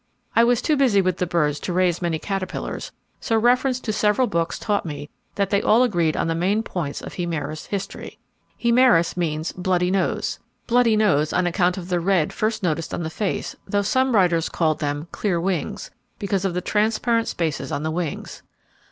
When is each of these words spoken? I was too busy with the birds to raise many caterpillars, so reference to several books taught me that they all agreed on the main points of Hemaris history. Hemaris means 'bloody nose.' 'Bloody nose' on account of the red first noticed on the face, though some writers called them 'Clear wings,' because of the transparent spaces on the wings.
I 0.35 0.43
was 0.43 0.63
too 0.63 0.75
busy 0.75 0.99
with 0.99 1.17
the 1.17 1.27
birds 1.27 1.59
to 1.59 1.71
raise 1.73 2.01
many 2.01 2.17
caterpillars, 2.17 2.91
so 3.19 3.37
reference 3.37 3.79
to 3.81 3.93
several 3.93 4.25
books 4.25 4.57
taught 4.57 4.83
me 4.83 5.11
that 5.35 5.51
they 5.51 5.61
all 5.61 5.83
agreed 5.83 6.17
on 6.17 6.25
the 6.27 6.33
main 6.33 6.63
points 6.63 7.03
of 7.03 7.13
Hemaris 7.17 7.67
history. 7.67 8.17
Hemaris 8.57 9.15
means 9.15 9.51
'bloody 9.51 9.91
nose.' 9.91 10.39
'Bloody 10.65 10.95
nose' 10.97 11.33
on 11.33 11.45
account 11.45 11.77
of 11.77 11.89
the 11.89 11.99
red 11.99 12.33
first 12.33 12.63
noticed 12.63 12.95
on 12.95 13.03
the 13.03 13.11
face, 13.11 13.55
though 13.67 13.83
some 13.83 14.15
writers 14.15 14.49
called 14.49 14.79
them 14.79 15.07
'Clear 15.11 15.39
wings,' 15.39 15.91
because 16.17 16.45
of 16.45 16.55
the 16.55 16.61
transparent 16.61 17.27
spaces 17.27 17.71
on 17.71 17.83
the 17.83 17.91
wings. 17.91 18.41